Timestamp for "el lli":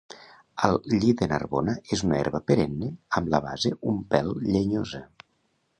0.67-1.11